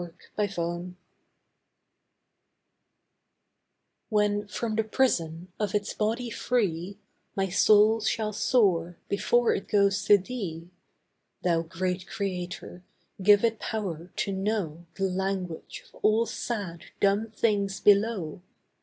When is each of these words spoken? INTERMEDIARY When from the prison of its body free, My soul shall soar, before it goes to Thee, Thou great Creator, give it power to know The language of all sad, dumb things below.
INTERMEDIARY 0.39 0.95
When 4.09 4.47
from 4.47 4.75
the 4.75 4.83
prison 4.83 5.53
of 5.59 5.75
its 5.75 5.93
body 5.93 6.31
free, 6.31 6.97
My 7.35 7.49
soul 7.49 8.01
shall 8.01 8.33
soar, 8.33 8.97
before 9.09 9.53
it 9.53 9.67
goes 9.67 10.03
to 10.05 10.17
Thee, 10.17 10.71
Thou 11.43 11.61
great 11.61 12.07
Creator, 12.07 12.83
give 13.21 13.43
it 13.43 13.59
power 13.59 14.09
to 14.15 14.31
know 14.31 14.87
The 14.95 15.03
language 15.07 15.83
of 15.87 15.99
all 16.03 16.25
sad, 16.25 16.85
dumb 16.99 17.29
things 17.29 17.79
below. 17.79 18.41